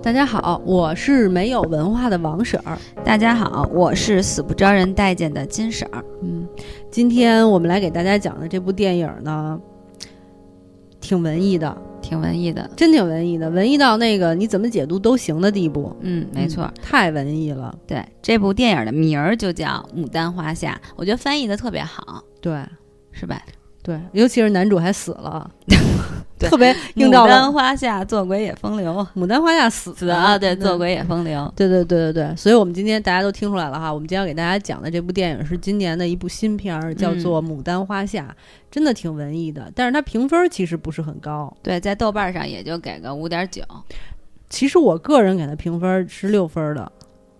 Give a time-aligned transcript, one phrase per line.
[0.00, 2.78] 大家好，我是没有文化的王婶儿。
[3.04, 6.02] 大家好，我是死不招人待见的金婶儿。
[6.22, 6.46] 嗯，
[6.90, 9.60] 今天我们来给大家讲的这部电影呢，
[11.00, 15.94] 挺文艺的，挺文艺的，真挺文艺的，文艺到那个你怎么解读都行的地步。
[16.00, 17.76] 嗯，没错，太文艺了。
[17.86, 22.62] 对，这部电影的名儿就叫《牡丹花下》，我觉得翻译的特别好，对，
[23.10, 23.42] 是吧？
[23.82, 25.50] 对，尤其是男主还死了。
[26.38, 27.32] 特别映照了。
[27.32, 30.38] 牡丹花下做鬼也风流，牡丹花下死死啊！
[30.38, 31.52] 对，做鬼也风流。
[31.56, 38.28] 对对对对对，所以我们今天大家都听出来了哈，我们今天要给大家讲的这部电影是今年的一部新片儿，叫做《牡丹花下》，
[38.70, 41.52] 真的挺文艺的，但是它评分其实不是很高。
[41.60, 43.60] 对，在豆瓣上也就给个五点九。
[44.48, 46.92] 其实我个人给它评分是六分的，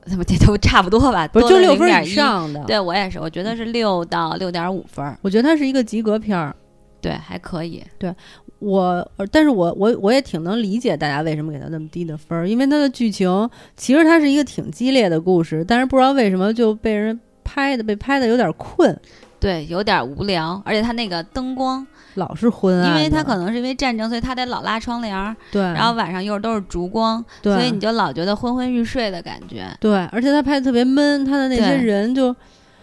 [0.08, 1.28] 怎么这都差不多吧？
[1.28, 2.64] 不是就六分以上的？
[2.64, 5.16] 对我也是，我觉得是六到六点五分。
[5.22, 6.54] 我觉得它是一个及格片儿。
[7.00, 7.80] 对，还可以。
[7.96, 8.12] 对
[8.58, 18.98] 我，但是我我我也挺能理解大家为什么给它那么低的分儿，因为它的剧情其实它是一个挺激烈的故事，但是不知道为什么就被人拍的被拍的有点困，
[19.38, 21.86] 对，有点无聊，而且它那个灯光
[22.18, 32.34] 老是昏暗，因为他可能是因为战争，所以他得老拉窗帘，对，然后晚上又都是烛光，所以你就老觉得昏昏欲睡的感觉，对，而且他拍的特别闷，他的那些人就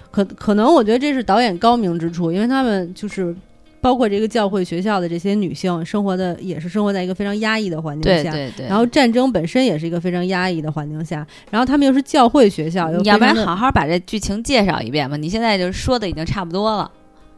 [0.10, 3.36] 可可能我觉得这是导演高明之处，因为他们就是。
[3.82, 8.32] 包括这个教会学校的这些女性，生活的也是生活在一个非常压抑的环境下。
[8.32, 8.66] 对对对。
[8.66, 11.24] 然后战争本身也是一个非常压抑的环境下。
[11.52, 15.16] 然后他们又是教会学校，要不然好好把这剧情介绍一遍吧。
[15.16, 16.90] 你现在就说的已经差不多了。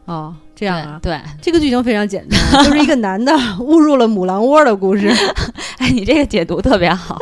[0.07, 0.99] 哦，这样啊。
[1.01, 5.07] 对，这个剧情非常简单， 就是一个男的 误入了母狼窝的故事。
[5.77, 7.21] 哎，你这个解读特别好。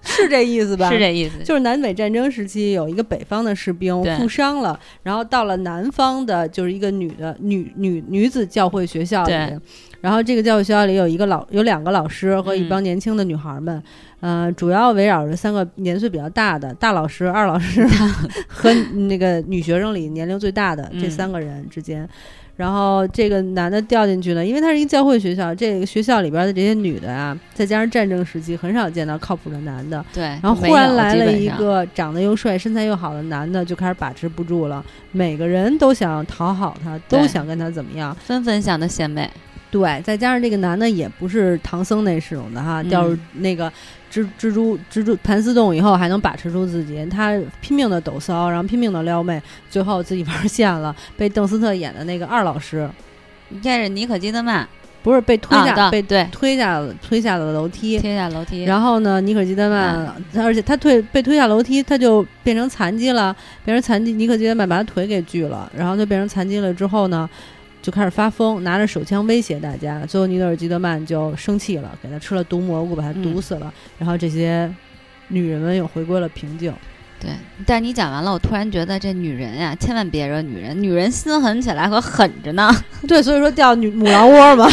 [0.00, 0.88] 是这意思吧？
[0.90, 9.32] 是这意思，就是南北战争时期有一个北方的士兵负伤了，然后到了南方的，就是一个女的女女女子教会学校里，
[10.02, 13.82] 然后这个教育学校里有一个老有两个老师和一帮年轻的女孩们，
[14.20, 17.86] 呃，主要围绕着三个年岁比较大的大老师、二老师
[18.46, 18.70] 和
[19.08, 22.06] 那个女学生里年龄最大的这三个人之间。
[22.54, 30.04] 然后这个男的掉进去了，因为他是一个教会学校，这个学校里边的这些女的啊，再加上战争时期，很少见到靠谱的男的。
[30.12, 30.24] 对。
[30.24, 34.84] 然后忽然来了一个长得又帅、身材又好的男的，就开始把持不住了。
[35.12, 39.28] 每个人都想讨好他，都想跟他怎么样，纷纷想的献媚。
[39.72, 43.72] 对，再加上这个男的也不是唐僧那种的哈，掉入那个。
[44.12, 49.40] 蜘蜘蛛蜘蛛盘丝洞以后还能把持住自己，他拼命的抖骚，然后拼命的撩妹，
[49.70, 52.86] 最后自己玩线了，被邓斯特演的那个二老师，
[53.62, 54.68] 这是尼可基德曼，
[55.02, 63.34] 不是被推下被对推下了推下了楼梯，推下楼梯，然后呢，尼可基德曼，而且他推被推下楼梯，他就变成残疾了，
[63.64, 67.26] 变成残疾，尼可基德曼把他腿给锯了，然后就变成残疾了之后呢？
[67.82, 70.06] 就开始发疯，拿着手枪威胁大家。
[70.06, 73.74] 最后，尼德尔基德曼就生气了，给他吃了毒蘑菇，把他毒死了。
[73.98, 74.72] 然后，这些
[75.28, 76.72] 女人们又回归了平静。
[77.20, 77.30] 对，
[77.66, 82.70] 但你讲完了，我突然觉得这女人呀，千万别惹女人，女人心狠起来可狠着呢。
[83.06, 84.68] 对，所以说掉女母狼窝嘛，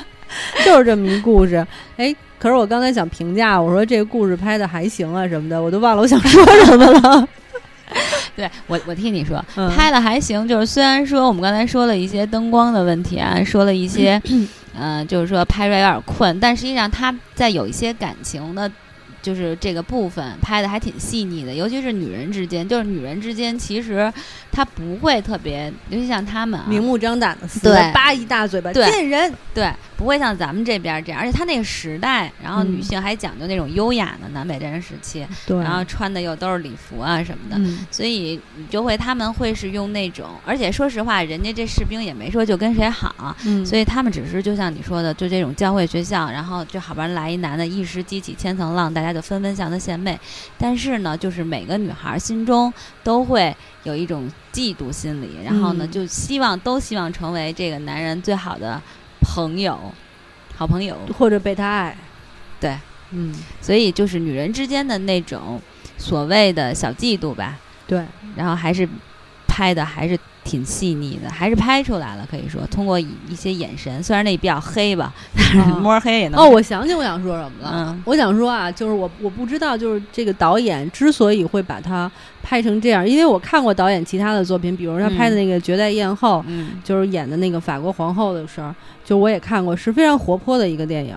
[0.64, 1.66] 就是这么一故事。
[1.96, 7.28] 哎，可是我刚才想评价，我说这个故事拍的还行啊什么的，我都忘了我想说什么了。
[8.36, 10.46] 对我，我替你说，拍的还行。
[10.46, 14.20] 就是虽然说我们刚才说了一些灯光的问题啊，说了一些，
[14.78, 18.70] 嗯，就是说拍出来有点困，但实际上他在有一些感情的。
[19.22, 24.12] 就是这个部分拍的还挺细腻的，尤其是女人之间，就是女人之间，其实
[24.52, 31.20] 她不会特别，尤其像他们明目张胆的，对，叭一大嘴巴见人，对，不会像咱们这边这样。
[31.20, 43.34] 而且他那个时代，然后女性还讲究那种优雅的南北战争时期，对，然后穿的又都是礼服啊什么的，所以你就会他们会是用那种，而且说实话，人家这士兵也没说就跟谁好，
[43.64, 49.16] 所以他们只是就像你说的，就这种教会学校，然后就好不容易来一男的，一时激起千层浪，大家。
[49.16, 50.20] 就纷纷向他献媚，
[50.58, 52.70] 但是呢，就是每个女孩心中
[53.02, 58.78] 都会有一种嫉妒心理，然后呢，就希望都希望成为这个男人最好的
[59.26, 59.92] 朋友、
[60.54, 61.96] 好朋友，或者被他爱。
[62.60, 62.78] 对，
[63.10, 65.60] 嗯，所以就是女人之间的那种
[65.98, 67.58] 所谓的小嫉妒吧。
[67.86, 68.04] 对，
[68.36, 68.88] 然后还是
[69.48, 70.18] 拍的还是。
[70.46, 72.26] 挺细腻的，还是拍出来了。
[72.30, 76.40] 可以说，通过一些眼神，虽然那比较黑吧，但是摸黑也能。
[76.40, 77.72] 哦，我想起我想说什么了。
[77.74, 82.10] 嗯，我想说啊，就是我我不知道，就是这个导演之所以会把它
[82.42, 91.16] 拍成这样，因为我看过导演其他的作品，比如他拍的那个《绝代艳后》，嗯，就是演的那个法国皇后的事儿，就我也看过，是非常活泼的一个电影。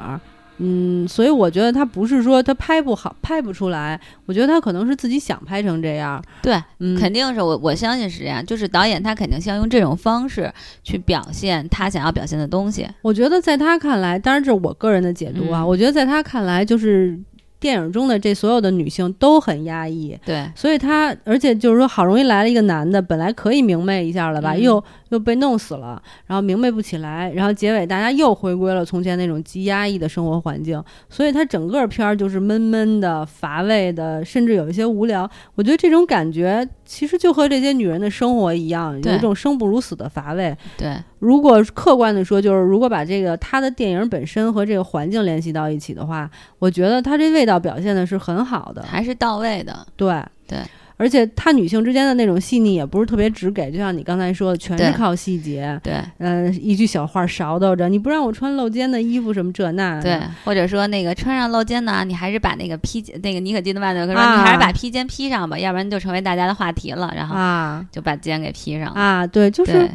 [0.59, 3.99] 嗯，所以我觉得他不是说他拍不好，拍不出来。
[4.25, 6.21] 我觉得他可能是自己想拍成这样。
[6.41, 6.61] 对，
[6.99, 8.45] 肯定是我我相信是这样。
[8.45, 10.51] 就是导演他肯定想用这种方式
[10.83, 12.87] 去表现他想要表现的东西。
[13.01, 15.65] 我觉得在他看来，当然这是我个人的解读啊。
[15.65, 17.17] 我觉得在他看来，就是
[17.59, 35.29] 电影中的这所有的女性都很压抑，对，所以他而且就是说，好容易来了一个男的，本来可以明媚一下了吧，又又被弄死了，然后明媚不起来，然后结尾大家又回归了从前那种极压抑的生活环境，所以它整个片儿就是闷闷的、乏味的，甚至有一些无聊。
[35.55, 40.55] 我觉得这种感觉其实就和这些女人的生活一样，有一种生不如死的乏味。
[40.77, 46.29] 对，如果客观的说，就是如果把这个他的电影本身和这个环境联系到一起的话，
[46.59, 47.49] 我觉得他这味。
[47.49, 50.59] 道表现的是很好的，还是到位的，对对，
[50.99, 69.89] 而且她女性之间的那种细腻也不是特别直给，就像你刚才说的，全是靠细节，对，嗯，一句小话勺叨着，你不让我穿露肩的衣服什么这那，对，或者说那个穿上露肩呢，你还是把那个披那个尼可基德曼的说，你还是把披肩披上吧，要不然就成为大家的话题了，然后啊，就把肩给披上啊，对，就是。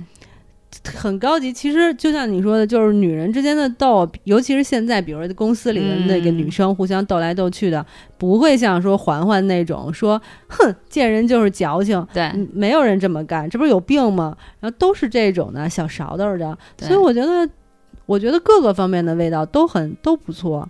[0.85, 7.85] 很高级，其实就像你说的，就是女人之间的斗，尤其是现在，比如说公司里的那个女生互相斗来斗去的，
[8.19, 14.37] 不会像说环环那种说，哼，见人就是矫情，对，没有人这么干，这不是有病吗？
[14.61, 17.49] 然后都是这种的小勺叨的，所以我觉得，
[18.07, 20.69] 我觉得各个方面的味道都很都不错。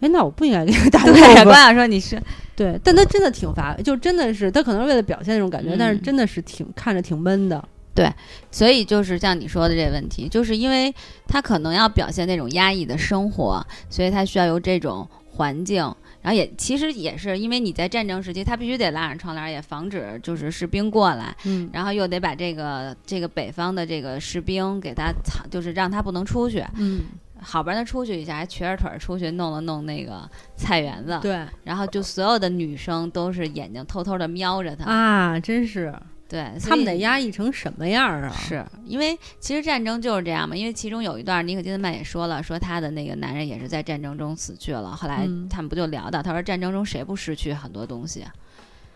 [0.00, 2.20] 哎，那我不应该给他打对，光想说你是
[2.56, 7.64] 对，但他真的挺乏，就真的是他可能是为了表现那种感觉，但是真的是挺看着挺闷的。
[7.94, 8.12] 对，
[8.50, 10.92] 所以就是像你说的这个问题，就是因为
[11.28, 15.82] 他可能要表现那种压抑的生活，所以他需要有这种环境，
[16.20, 27.02] 然后也其实也是因为你在战争时期，他必须得拉上窗帘，也防止就是士兵过来，嗯，然后又得把这个这个北方的这个士兵给他藏，就是让他不能出去，嗯，
[27.40, 35.94] 好不容易出去一下，还瘸着腿出去弄了弄那个菜园子，对，然后就所有的女生都是眼睛偷偷的瞄着他啊，真是。
[36.28, 38.34] 对他们得压抑成什么样啊？
[38.36, 40.56] 是因为其实战争就是这样嘛。
[40.56, 44.96] 因为其中有一段，尼可基德曼也说了，说他的那个男人也是在战争中死去了。
[44.96, 48.24] 后来他们不就聊到，他说战争中谁不失去很多东西？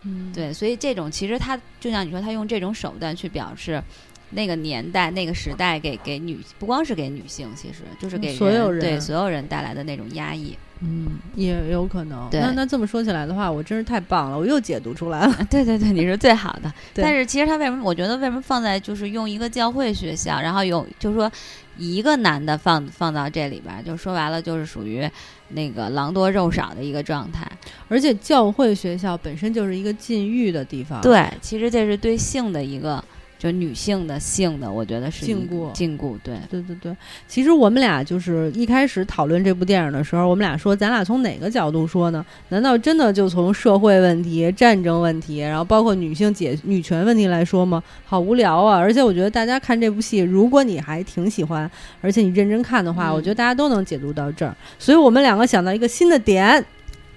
[0.02, 3.82] 嗯，对，所以这种其实他就像你说，他用这种手段去表示
[4.30, 10.56] 那个年代、那个时代给给女，不光是给女性，其实就是给所有人对所有人带来的那种压抑。
[10.80, 12.28] 嗯，也有可能。
[12.32, 15.36] 那那这么说起来的话，我真是太棒了，我又解读出来了。
[15.50, 16.72] 对对对，你是最好的。
[16.94, 17.82] 但是其实他为什么？
[17.82, 21.30] 我觉得为什么放在就是用一个教会学校，然后有就是说
[21.76, 25.10] 一个男的放放到这里边，就说白了就是属于
[25.48, 27.50] 那个狼多肉少的一个状态。
[27.88, 31.00] 而且教会学校本身就是一个禁欲的地方。
[31.00, 33.02] 对，其实这是对性的一个。
[33.38, 36.96] 就女性的性的，我觉得是禁锢，禁锢，对，对对对。
[37.28, 42.26] 其实我们俩就是一开始讨论这部电影的时候，我们俩说，咱俩从哪个角度说呢？
[42.48, 47.80] 难道真的就从社会问题、战争问题，然后包括女性解女权问题来说吗？
[48.04, 48.76] 好无聊啊！
[48.76, 51.70] 而且我觉得大家看这部戏，如果你还挺喜欢，
[52.00, 54.56] 而且你认真看的话，我觉得大家都能解读到这儿。
[54.80, 56.64] 所以我们两个想到一个新的点，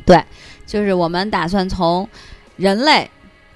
[0.06, 0.24] 对，
[0.68, 2.08] 就是我们打算从
[2.58, 3.10] 人类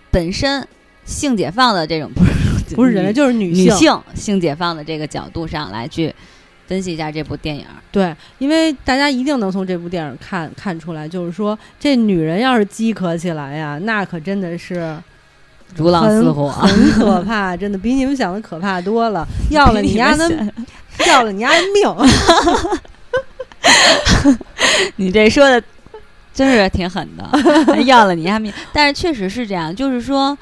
[0.10, 0.68] 本身
[1.04, 2.35] 性解放的这种不是。
[2.74, 6.14] 不是人类，就是女性性性解放的这个角度上来去
[6.68, 7.66] 分析一下这部电影。
[7.92, 14.98] 对，因为大家一定能从这部电影看看出来，就是说这女人要是饥渴起来呀，那可真的是
[15.76, 19.26] 如狼似虎，很可怕，真的比你们想的可怕多了。
[19.52, 20.32] 要了你丫的，
[21.08, 21.96] 要了你丫的命！
[24.98, 25.62] 你这说的
[26.34, 28.52] 真是挺狠的，要了你丫命。
[28.74, 30.36] 但是确实是这样，就是说。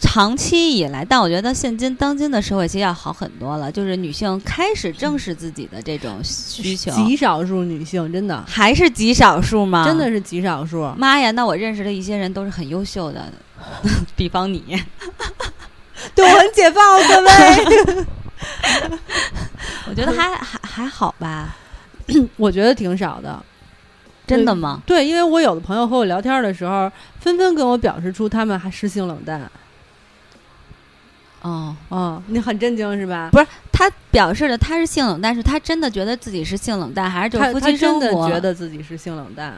[0.00, 6.90] 长期以来，但我觉得现今当今的社会其实要好很多了，就是女性开始正视自己的这种需求。
[6.92, 9.84] 极少数女性真的还是极少数吗？
[9.84, 10.92] 真的是极少数。
[10.96, 13.32] 妈呀，那我认识的一些人都是很优秀的，
[14.14, 14.62] 比方你，
[16.14, 18.06] 对我很解放，各位。
[19.90, 21.56] 我觉得还还还好吧，
[22.36, 23.42] 我觉得挺少的。
[24.26, 24.80] 真的吗？
[24.86, 29.50] 对，因为我有的朋友和我聊天的时候，纷纷跟我表示出他们还是性冷淡。
[31.42, 33.28] 哦哦，你很震惊是吧？
[33.32, 39.54] 不是，他表示的他是性冷淡，是他真的觉得自己是性冷淡，还是就夫妻生活觉得自己是性冷淡？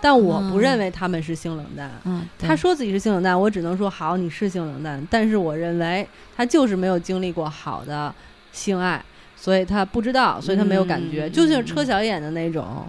[0.00, 1.90] 但我不认为他们是性冷淡。
[2.04, 5.06] 嗯，他说自己是性冷淡，我只能说好，你是性冷淡。
[5.10, 8.12] 但是我认为他就是没有经历过好的
[8.50, 9.04] 性爱，
[9.36, 12.86] 所以他不知道，所以他没有感觉，就像车小演的那种。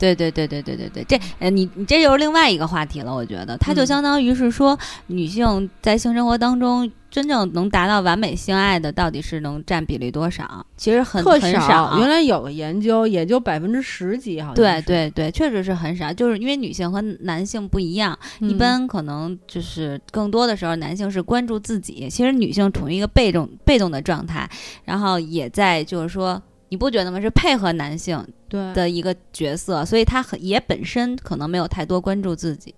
[0.00, 3.14] 对对对对对对对，这呃，你你这又是另外一个话题了。
[3.14, 4.76] 我觉得，它就相当于是说，
[5.08, 10.64] 女性在性生活当中真正能达到完美性爱的，到底是能占比例多少？
[10.78, 11.98] 其实很很少。
[11.98, 14.54] 原来有个研究，也就百分之十几，好像。
[14.54, 16.10] 对对对，确实是很少。
[16.10, 24.48] 就是因为女性和男性不一样，一般可能就是更多的时候，男性是关注自己，其实女性处于一个被动被动的状态，
[24.84, 26.42] 然后也在就是说。
[26.70, 27.20] 你不觉得吗？
[27.20, 32.74] 是配合男性对的一个角色，所以他很也本身可能没有太多关注自己。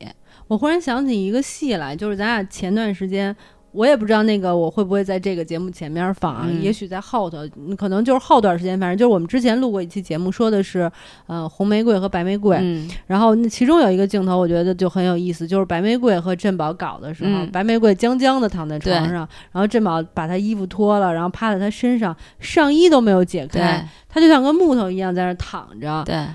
[0.49, 3.34] 我忽然想起一个戏来，就是咱俩前段时间。
[3.73, 7.38] 我也不知道那个我会不会在这个节目前面放啊，也许在后头，
[7.76, 10.91] 可能就是后段时间，反正就是我们之前录过一期节目，说的是
[11.26, 12.59] 呃红玫瑰和白玫瑰，
[13.07, 26.02] 然后那其中有一个镜头，我觉得就很有意思，就是白玫瑰和振宝搞的时候，白玫瑰僵僵的躺在床上，然后振宝把他衣服脱了，然后趴在他身上，上衣都没有解开，他就像个木头一样在那躺着。
[26.05, 26.26] 对。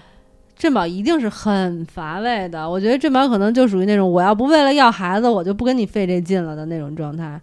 [0.58, 7.40] 振宝一定是很乏味的，我觉得振宝可能就属于那种我要不为了要孩子，我就不跟你费这劲了的那种状态，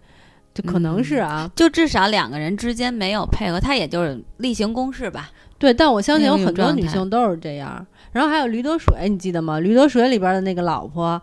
[0.53, 5.29] 就可能是啊，就至少两个人之间没有配合，他也就是例行公事吧。
[5.57, 7.85] 对，但我相信有很多女性都是这样。
[8.11, 9.59] 然后还有驴得水，你记得吗？
[9.59, 11.21] 驴得水里边的那个老婆，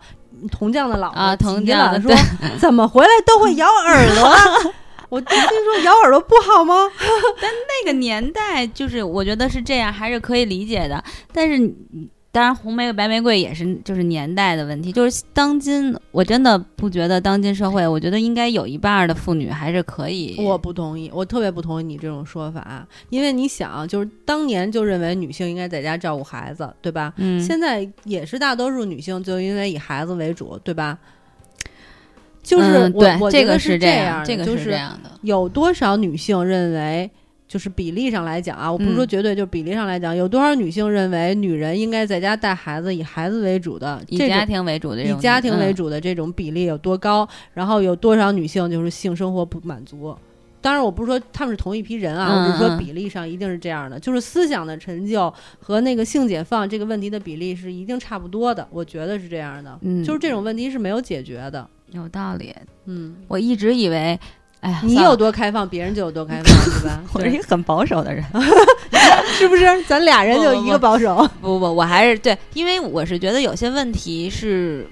[0.51, 2.11] 铜匠的老婆啊，铜匠说
[2.57, 4.73] 怎么回来都会咬耳朵。
[5.13, 6.73] 我听说咬耳朵不好吗？
[7.39, 11.03] 但那个年代就是，我觉得是这样，还是可以理解的。
[11.31, 11.71] 但是，
[12.31, 14.91] 当然红玫瑰、白玫瑰也是，就是年代的问题。
[14.91, 20.35] 就是当今，我真的不觉得当今社会，我觉得应该有一半的妇女还是可以。
[20.39, 27.13] 我不同意，我特别不同意你这种说法，因为你想，就是当年就认为女性应该在家照顾孩子，对吧？
[27.17, 27.39] 嗯。
[27.39, 30.97] 现在也是大多数女性就因为以孩子为主，对吧？
[32.43, 35.09] 就是我，这个是这样，这个是这样的。
[35.21, 37.09] 有多少女性认为，
[37.47, 47.27] 就是比例上来讲啊，我不是说绝对，就是比例上来讲，有多少女性认为女人应该在家带孩子，以孩子为主的，以家庭为主的，以家庭为主的这种比例有多高？
[47.53, 50.15] 然后有多少女性就是性生活不满足？
[50.59, 61.67] 当然，我不是说他们是同一批人啊，我是说比例上一定是这样的，就是思想的陈旧和那个性解放这个问题的比例是一定差不多的，我觉得是这样的，就是这种问题是没有解决的。
[61.93, 62.53] 有道理，
[62.85, 64.19] 嗯，我一直以为，
[64.61, 67.03] 哎呀，你有多开放，别人就有多开放，对吧？
[67.13, 68.23] 我是一个很保守的人，
[69.37, 69.65] 是不是？
[69.83, 71.29] 咱俩人就一个保守。
[71.39, 74.87] 不不，我还是对，因为我是觉得有些问题是。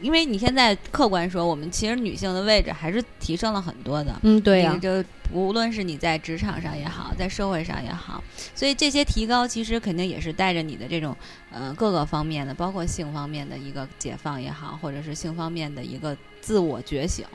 [0.00, 4.14] 因为你现在客观说，我们其实女性的位置还是提升了很多的。
[4.22, 4.78] 嗯，对呀。
[4.82, 8.22] 就无论是你在职场上也好，在社会上也好，
[8.54, 11.16] 所以这些提高其实肯定也是带着你的这种
[11.50, 17.26] 呃各个方面的，包括性方面的一个解放也好，或者是性方面的一个自我觉醒。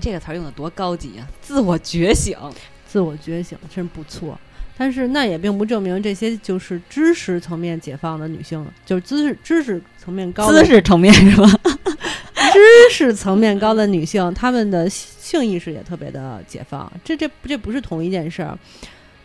[0.00, 1.26] 这个词儿用的多高级啊！
[1.40, 2.38] 自我觉醒，
[2.86, 4.38] 自我觉醒真不错。
[4.76, 11.48] 但是那也并不证明这些就是知识层面解放的女性，就是知识知识层面高，知识层面是吧？
[12.52, 12.60] 知
[12.92, 16.90] 识层面高的女性，她们的性意识也特别的解放。
[17.04, 18.56] 这这这不是同一件事儿，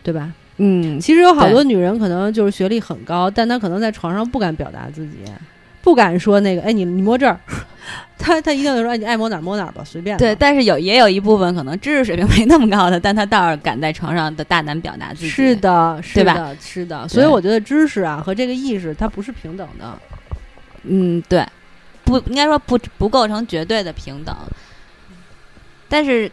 [0.04, 0.32] 对吧？
[0.58, 5.18] 嗯，其实有好多女人可能就是学历很高，但她可能在床上不敢表达自己。
[5.90, 7.40] 不敢说那个，哎，你你摸这儿，
[8.20, 10.16] 他他一定会说，哎，你爱摸哪儿摸哪儿吧，随便。
[10.20, 15.30] 对，但是有也有一部分可能知识水平没那么高的，但他倒是敢在床上的大胆表达自己。
[15.30, 17.08] 是的，是的，是的。
[17.08, 19.98] 所以我觉得知识啊和这个意识它不是平等的。
[20.84, 21.44] 嗯，对，
[22.04, 24.36] 不应该说不不构成绝对的平等。
[25.88, 26.32] 但是，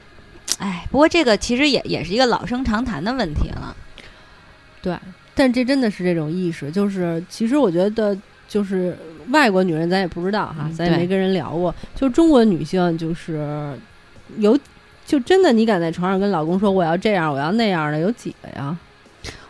[0.59, 3.75] 哎，不过这个其实也也是一个老生常谈的问题了。
[4.83, 4.95] 对，
[5.35, 8.15] 但这真的是这种意识，就是其实我觉得。
[8.49, 8.97] 就是
[9.31, 11.75] 外国女人，咱也不知道哈，咱也没跟人聊过。
[11.95, 13.79] 就中国女性，就是
[14.39, 14.59] 有，
[15.07, 18.77] 就真的，你敢在床上跟老公说我要这样，我要那样的，有几个呀？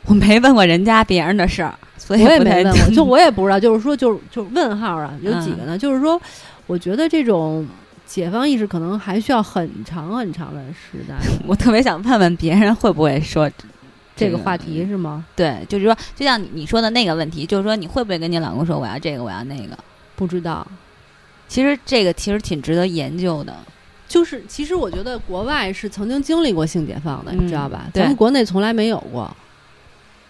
[0.06, 2.94] 我没问过人家别人的事儿，所以我也没问过。
[2.94, 5.76] 就我也不知道，就是说，就就问号啊，有几个呢？
[5.76, 6.20] 就是说，
[6.66, 7.66] 我觉得这种
[8.06, 11.14] 解放意识可能还需要很长很长的时代。
[11.46, 13.50] 我特别想问问别人会不会说。
[14.16, 15.24] 这个话题是吗？
[15.36, 19.78] 对，就是说，就像你你说的那个问题，就是说，你会不会跟你老公说我要这个，我要那个？
[20.16, 20.66] 不知道。
[21.46, 23.54] 其实这个其实挺值得研究的。
[24.08, 27.86] 就是其实我觉得国外是曾经经历过性解放的，你知道吧？
[27.92, 29.30] 咱们国内从来没有过。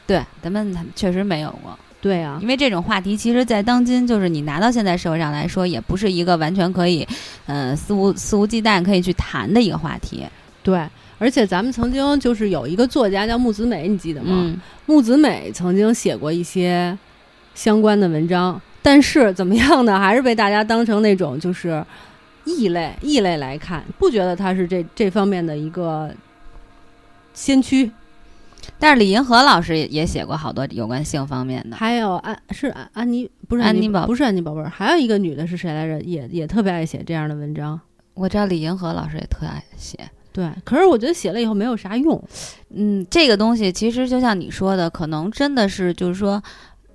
[0.07, 1.79] 对，咱们确实没有过。
[2.01, 7.07] 对啊，因为这种话题，其实，在当今就是你拿到现在社会上来说，也不是一个完全可以，
[7.47, 10.25] 嗯，肆无肆无忌惮可以去谈的一个话题。
[10.63, 10.87] 对。
[11.19, 14.55] 而且咱们曾经就是有一个作家叫木子美，你记得吗？
[14.85, 16.97] 木子美曾经写过一些
[17.55, 19.99] 相关的文章，但是怎么样呢？
[19.99, 21.85] 还是被大家当成那种就是
[22.45, 26.15] 异类，异类来看，不觉得他是这这方面的一个
[27.33, 27.91] 先驱。
[28.79, 36.01] 但是李银河老师也也写过好多有关性方面的，还有安是安安妮不是安妮宝不是安妮宝贝儿，还有一个女的是谁来着？
[36.03, 37.81] 也也特别爱写这样的文章。
[38.15, 39.99] 我知道李银河老师也特爱写。
[40.37, 42.23] 对，可是我觉得写了以后没有啥用。
[42.69, 46.43] 嗯，这个东西其实就像你说的，可能真的是就是说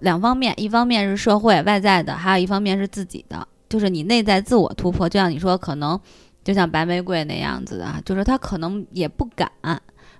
[0.02, 5.10] 两方面，一方面是社会外在的，还有一方面是自己的，就是你内在自我突破。
[5.10, 6.00] 就像你说，可能
[6.44, 9.52] 就像白玫瑰那样子的，就是他可能也不敢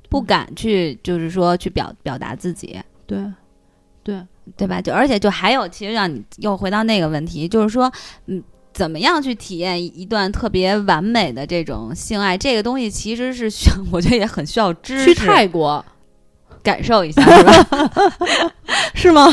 [0.10, 2.82] 不敢去，就是说去表表达自己。
[3.06, 3.24] 对，
[4.02, 4.20] 对，
[4.58, 4.82] 对吧？
[4.82, 7.92] 就而且就还有，其实让你又回到那个问题，就是说，
[8.26, 8.42] 嗯，
[8.74, 12.38] 怎么样去体验一段特别完美的这种性爱？
[12.38, 15.06] 这个东西其实是需要，我觉得也很需要知识。
[15.06, 15.84] 去泰国
[16.64, 17.54] 感受一下，是吧？
[18.96, 19.28] 是吗？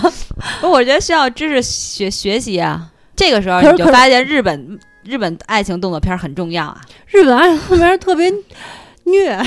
[0.60, 2.90] 不，我觉得需要知识学学习啊。
[3.14, 6.80] 这个时候你就发现日本日本爱情动作片很重要啊。
[7.06, 8.32] 日本爱情动作片特别
[9.04, 9.40] 虐。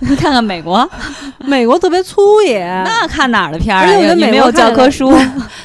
[0.00, 0.88] 你看看美国，
[1.40, 2.64] 美国特别粗野。
[2.84, 3.82] 那看哪儿的片儿？
[3.82, 5.12] 而且我觉得没有教科书。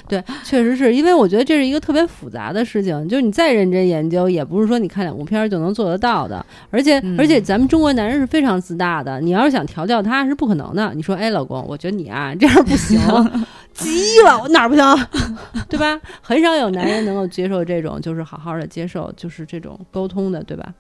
[0.10, 6.44] 对，确实是因为我觉得这是一个特别复杂的事情，就是你再认真研究，也不是说你看两部片儿就能做得到的。
[6.72, 10.92] 而且，而且咱们中国男人是非常自大的，你要是想调教他是不可能的。
[10.96, 13.00] 你说，哎，老公，我觉得你啊这样不行，
[13.74, 14.84] 急了，我哪儿不行？
[15.70, 16.02] 对吧？
[16.22, 20.74] 很少有男人能够接受这种，就是好好的接受，就是这种沟通的，对吧？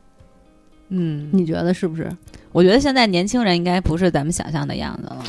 [0.90, 2.10] 嗯，你觉得是不是？
[2.52, 5.24] 我觉得现在年轻人应该不是咱们想象的样子了。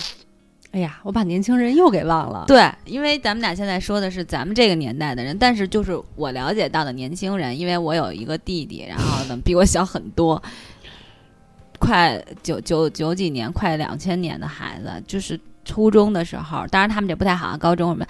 [0.73, 2.45] 哎呀，我把年轻人又给忘了。
[2.47, 10.41] 对，因为咱们俩现在说的是咱们这个年代的人，但是就是我了解到的年轻人，因为我有一个弟弟，然后呢比我小很多，
[11.81, 18.07] 快九九九几年，快两千年的孩子，就是初中的时候，当然他们这不太好，高中什么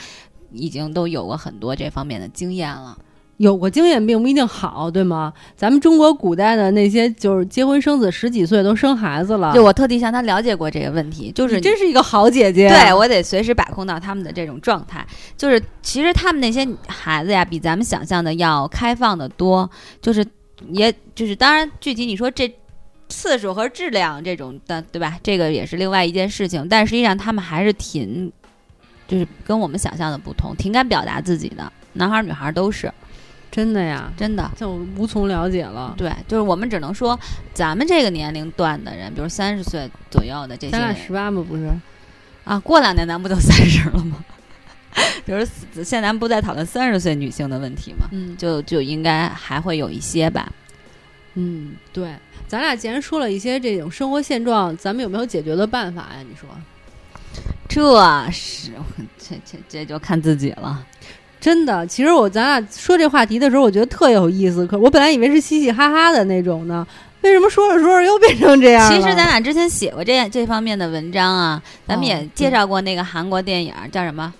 [0.52, 2.98] 已经都有过很多这方面的经验了。
[3.40, 5.32] 有过经验并不一定好，对吗？
[5.56, 12.68] 咱们中国古代的那些就是结婚生子十几岁都生孩子了，就我特地向他了解过这个问题，就是真是一个好姐姐。
[12.68, 15.06] 对我得随时把控到他们的这种状态，
[15.38, 19.70] 就是其实他们那些孩子呀，比咱们想象的要开放的多，
[20.02, 20.22] 就是
[20.68, 22.54] 也就是当然具体你说这
[23.08, 25.18] 次数和质量这种的，对吧？
[25.22, 28.30] 这个也是另外一件事情，但实际上他们还是挺
[29.08, 32.92] 就是跟我们想象的不同，挺敢表达自己的，男孩女孩都是。
[33.50, 35.94] 真的呀，真的，就无从了解了。
[35.96, 37.18] 对，就是我们只能说，
[37.52, 41.44] 咱们这个年龄段的人，比如三十岁左右的这些，咱俩十八吗？
[41.46, 41.68] 不是，
[42.44, 44.24] 啊，过两年咱不就三十了吗？
[45.26, 48.08] 比如现在咱不在讨论三十岁女性的问题吗？
[48.12, 50.52] 嗯，就就应该还会有一些吧。
[51.34, 52.14] 嗯，对，
[52.48, 56.24] 咱俩既然说了一些这种生活现状，咱们有没有解决的办法呀？
[56.28, 56.48] 你说，
[57.68, 58.72] 这是
[59.18, 60.84] 这这这就看自己了。
[61.40, 64.66] 真的，其实我咱俩说这话题的时候，我觉得特有意思。
[64.66, 66.86] 可我本来以为是嘻嘻哈哈的那种呢，
[67.22, 74.32] 为什么说着说着又变成这样其实咱俩之前写过这这方面的文章啊，咱们也介绍过那个韩国电影叫什么？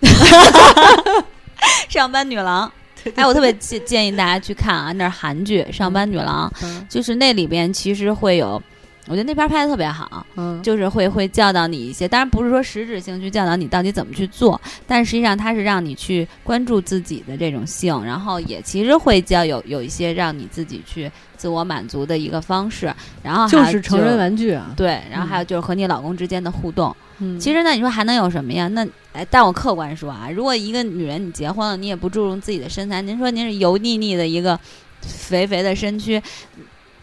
[1.88, 2.70] 上班女郎。
[3.14, 6.52] 哎，我特别建建议大家去看啊，那是韩剧《上班女郎》，
[6.88, 8.60] 就是那里边其实会有。
[9.08, 22.92] 我觉得那片拍的特别好，嗯，就是会会教导你一些，当然不是说实质性去教导你到底怎么去做，但实际上它是让你去关注自己的这种性，然后也其实会教有有一些让你自己去自我满足的一个方式，
[23.22, 28.66] 然后就是成人玩具啊，对，然后还有就是和你老公之间的互动，嗯，其实那你说还能有什么呀？
[28.68, 34.58] 那哎，但我客观说啊，如果一个女人你结婚了，你也不注重自己的身材，您说您是油腻腻的一个
[35.00, 36.20] 肥肥的身躯。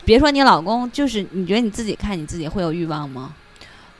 [0.05, 3.33] 别说你老公，就是你觉得你自己看你自己会有欲望吗？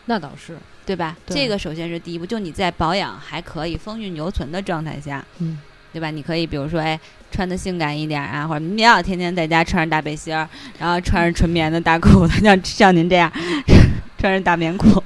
[0.06, 1.16] 那倒是，对吧？
[1.28, 5.58] 这个首先是第一步，就你在保养还可以、风韵犹存的状态下，嗯，
[5.94, 6.12] 对吧？
[6.12, 7.00] 你可以比如说，哎，
[7.32, 13.32] 穿的性感一点啊，或者不要天天在家穿着大背心儿，然后穿着纯棉的大裤子， 像像您这样
[14.20, 15.02] 穿着大棉裤，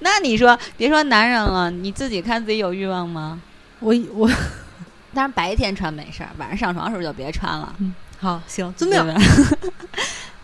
[0.00, 3.40] 那你说，别说男人了，你自己看自己有欲望吗？
[3.78, 4.28] 我我，
[5.14, 7.72] 当然白天穿没事儿，晚上上床的时候就别穿了。
[7.78, 9.14] 嗯，好，行，遵命。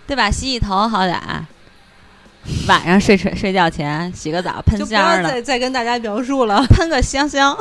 [0.08, 0.30] 对吧？
[0.30, 1.14] 洗洗头好歹，
[2.66, 5.28] 晚上睡睡睡觉前洗个澡，喷香的。
[5.28, 7.54] 再再跟大家描述了， 喷个香香。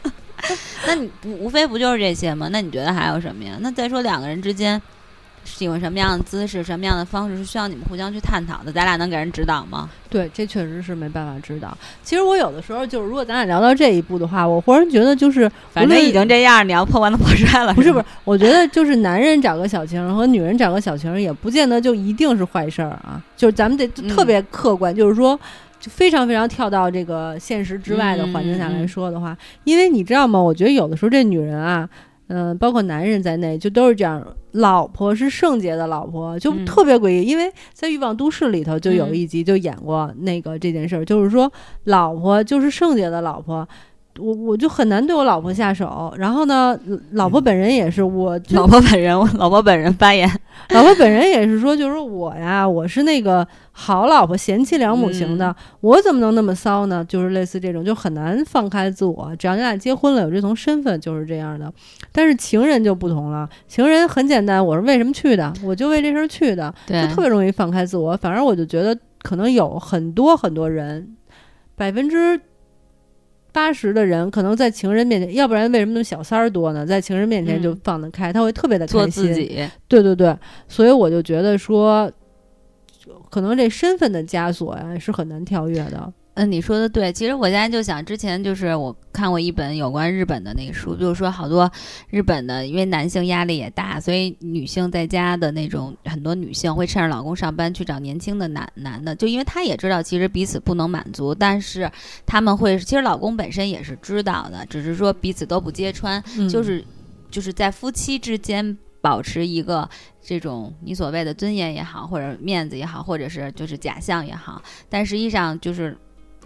[0.86, 2.48] 那你无非不就是这些吗？
[2.52, 3.54] 那你觉得还有什么呀？
[3.60, 4.80] 那再说两个人之间。
[5.44, 8.72] 喜欢什么样的姿势，什么样的方式是需要你们互相去探讨的？
[8.72, 9.88] 咱俩能给人指导吗？
[10.08, 11.76] 对，这确实是没办法指导。
[12.02, 17.74] 其实我有的时候就是，如果咱俩聊到这一步的话，我忽然觉得就是，反正已经这样，你要破罐子破摔了。
[17.74, 23.22] 不是不是，我觉得就是男人找个小情人和女人找个小情人，也不见得就一定是坏事儿啊。
[23.36, 25.38] 就是咱们得特别客观，就是说，
[25.80, 30.40] 就非常非常跳到这个现实之外的环境下来说的话，因为你知道吗？
[30.40, 31.88] 我觉得有的时候这女人啊。
[32.34, 34.26] 嗯，包括男人在内，就都是这样。
[34.52, 37.24] 老婆是圣洁的老婆，就特别诡异。
[37.24, 41.50] 因为在《欲望都市》里头就有一集就演过那个这件事儿，就是说
[41.84, 43.68] 老婆就是圣洁的老婆，
[44.18, 46.78] 我我就很难对我老婆下手，然后呢，
[47.12, 50.30] 老婆本人也是我老婆本人，老婆本人发言，
[50.68, 57.02] 老婆本人也是说，就是我呀，我是那个好老婆，贤妻良母型的，我怎么能那么骚呢？
[57.08, 59.34] 就是类似这种，就很难放开自我。
[59.38, 61.72] 只要你俩结婚了，有这层身份，就是这样的。
[62.12, 65.50] 但是情人就不同了，情人很简单，我是为什么去的？
[65.64, 68.14] 我就为这事儿去的，就特别容易放开自我。
[68.18, 71.16] 反而我就觉得，可能有很多很多人，
[71.76, 72.38] 百分之。
[73.52, 76.86] 八十的人可能在情人面前，要不然为什么那么小三儿多呢？
[76.86, 79.34] 在情人面前就放得开，他会特别的开心。
[79.86, 80.34] 对对对，
[80.66, 82.10] 所以我就觉得说，
[83.30, 86.12] 可能这身份的枷锁呀是很难跳跃的。
[86.34, 87.12] 嗯，你说的对。
[87.12, 91.70] 其实我现在就想，之前就是我看过一本有关日本的那个书，就是说好多
[92.08, 101.90] 日本的，因为男性压力也大，所以女性在家的那种很多女性会趁着老公上班去找年轻的男男的，就因为她也知道其实彼此不能满足，但是
[102.24, 106.82] 他们会，其实老公本身也是知道的，只是说彼此都不揭穿，就是
[107.30, 109.86] 就是在夫妻之间保持一个
[110.22, 115.94] 这种你所谓的尊严也好，或者面子也好，或者是就是假象也好，但实际上就是。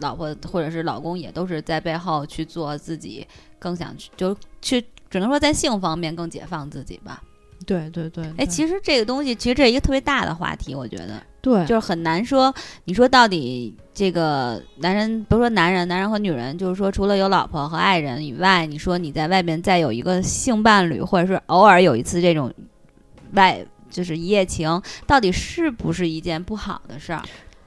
[0.01, 3.27] 老婆或者是老公也都是在背后去做自己
[3.59, 7.23] 更想去，就去只能说在性方面更解放自己吧。
[7.65, 11.23] 对对对，哎，其实这个东西其实这是一个特别大的话题，我觉得。
[11.41, 12.53] 对，就是很难说。
[12.85, 22.53] 你说到底，这个男人不是说男人，男人和女人，就是说除了有老婆和爱人以外，你说你在外边再有一个性伴侣，或者是偶尔有一次这种
[23.33, 27.23] 外就是一夜情，到底是不是一件不好的事儿？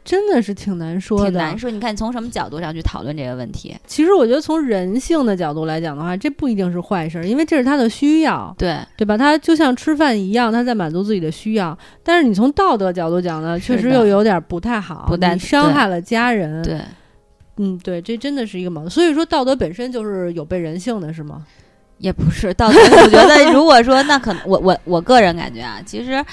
[0.10, 1.69] 真的是挺难说的，挺难说。
[1.69, 3.78] 你看，从什么角度上去讨论这个问题？
[3.86, 9.15] 其实我觉得，从人性的角度来讲的话，这不一定是坏事，因为这是他的需要，对对吧？
[9.15, 11.78] 他就像吃饭一样，他在满足自己的需要。
[12.02, 16.63] 但是你从道德角度讲呢，确实又有点不太好，不但伤害了家人。
[16.63, 16.82] 对，
[17.58, 18.89] 嗯，对，这真的是一个矛盾。
[18.89, 21.45] 所以说，道德本身就是有悖人性的，是吗？
[22.00, 26.26] 也不是道德，我觉得如果说那可能，我我我个人感觉啊，其实。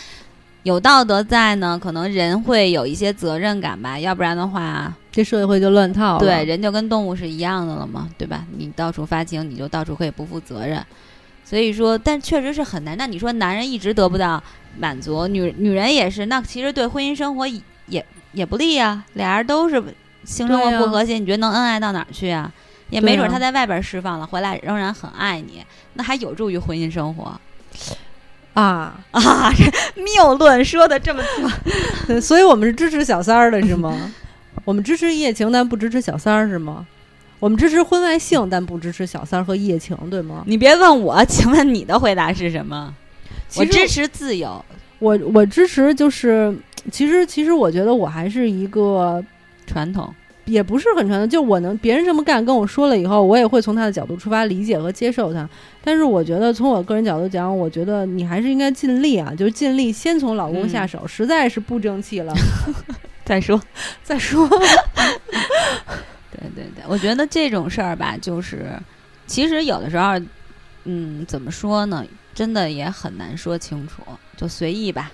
[0.66, 6.18] 有道德在呢，可能人会有一些责任感吧，要不然的话，这社会就乱套了。
[6.18, 8.44] 对，人就跟动物是一样的了嘛，对吧？
[8.58, 10.84] 你到处发情，你就到处可以不负责任。
[11.44, 12.98] 所以说，但确实是很难。
[12.98, 14.42] 那你说男人一直得不到
[14.76, 19.04] 满足，女女人也是，那其实对婚姻生活也也不利啊。
[19.12, 19.80] 俩人都是
[20.24, 22.52] 性生活不和谐，你觉得能恩爱到哪儿去啊？
[22.90, 27.40] 也没准他在外边释放了，回来仍然很爱你，那还有助于婚姻生活。
[28.56, 29.52] 啊啊！
[29.52, 29.70] 这
[30.02, 31.22] 谬论说的这么
[32.08, 34.12] 多， 所以我们是支持小三儿的是吗？
[34.64, 36.86] 我们支持一夜情，但不支持小三儿是吗？
[37.38, 40.42] 我们支持婚外性，但不支持小三儿和一夜情，对吗？
[40.46, 42.94] 你别问我，请问你的回答是什么？
[43.56, 44.64] 我支持自由，
[45.00, 46.56] 我我支持就是，
[46.90, 49.22] 其实其实我觉得我还是一个
[49.66, 50.12] 传统。
[50.46, 55.48] 也不是很传统，就我能别人这么干跟我说了以后，我也会从他的角度出发理解和接受他。
[55.84, 62.32] 但是我觉得从我个人角度讲，我觉得你还是应该尽力啊，就是尽力先从老公下手，实在是不争气了
[63.24, 63.60] 再说
[64.02, 64.48] 再说。
[66.30, 68.66] 对对对，我觉得这种事儿吧，就是
[69.26, 70.20] 其实有的时候，
[70.84, 72.04] 嗯，怎么说呢，
[72.34, 74.02] 真的也很难说清楚，
[74.36, 75.10] 就随意吧。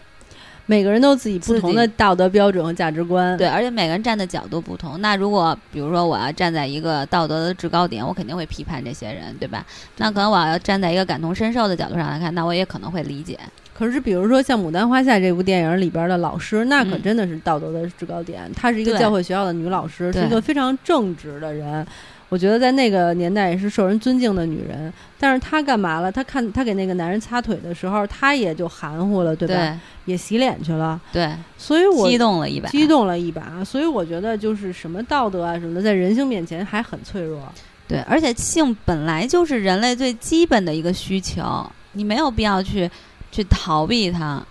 [0.66, 5.00] 每个人都有自己不同的道德标准和价值观，对，而且每个人站的角度不同。
[5.00, 9.64] 那如果比如说我要站在一个道德的制高点，我肯定会批判这些人，对吧？
[9.96, 13.38] 那可能我要站在一个感同身受的角度上来看，那我也可能会理解。
[13.74, 18.48] 可是，比如说像《牡丹花下》这部电影里边的老师，那可真的是道德的制高点。
[18.54, 21.84] 她是一个教会学校的女老师，是一个非常正直的人。
[22.32, 24.90] 我觉得在那个年代也是受人尊敬的女人，
[25.20, 26.10] 但是她干嘛了？
[26.10, 29.78] 她看她给那个男人擦腿的时候，她也就含糊了，对吧？
[30.06, 31.30] 也洗脸去了，对。
[31.58, 33.62] 所以我激动了一把，激动了一把。
[33.62, 37.38] 所以我觉得就是什么道德啊什么的，在人性面前还很脆弱。
[37.86, 42.90] 对，而且性本来就是人类最基本的一个需求，你没有必要去
[43.30, 44.42] 去逃避它。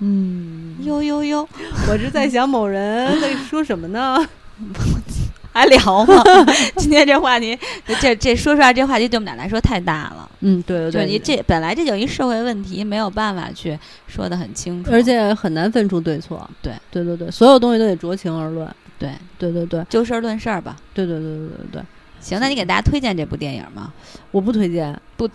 [0.00, 1.48] 嗯，呦呦呦，
[1.88, 4.22] 我是在想某人在说什么呢？
[5.58, 6.22] 还聊吗？
[6.76, 7.58] 今天这话题，
[8.00, 10.28] 这这说出来，这话题对我们俩来说太大了。
[10.40, 16.48] 嗯，对对对，就你这本来这就一社会问题，没有办法去说的很清楚，而且很难分出对错。
[16.62, 18.68] 对对对对，所有东西都得酌情而论。
[18.98, 20.76] 对对对对，就事论事儿吧。
[20.92, 21.82] 对对对对对对。
[22.20, 23.92] 行，那你给大家推荐这部电影吗？
[24.30, 25.26] 我不推荐， 不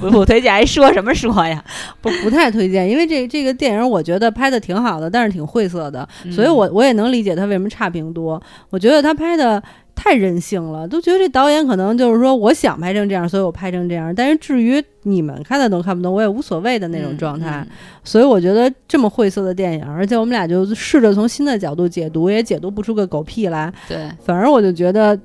[0.00, 1.64] 不不推荐，还说什么说呀？
[2.02, 8.40] 不不太推荐，因为这这个电影我觉得拍的挺好的，但是挺晦涩的，所以我我也能理解他为什么差评多。
[8.70, 9.62] 我觉得他拍的
[9.94, 14.14] 太任性了，都觉得这导演可能就是说我想拍成这样，所以我拍成这样。
[14.14, 17.66] 但是至于你们看得懂看不懂，我也无所谓的那种状态。
[18.02, 23.72] 所以我觉得这么晦涩的电影，而且我们俩就试着从新的角度解读，也解读不出个狗屁来。
[23.88, 25.18] 对，反而我就觉得。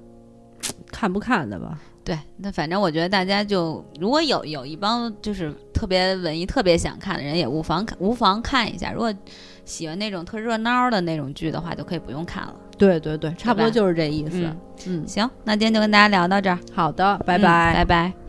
[0.92, 1.80] 看不看的吧？
[2.04, 8.92] 对，那反正我觉得大家就如果有有一帮就是特别文艺、特别想看的人，也无妨看，无妨看一下。
[8.92, 9.14] 如果
[9.64, 12.56] 喜欢那种特热闹的那种剧的话，就可以不用看了。
[12.78, 14.52] 对对对，差不多就是这意思。
[14.88, 16.58] 嗯，行，那今天就跟大家聊到这儿。
[16.74, 18.29] 好的，拜拜，拜拜。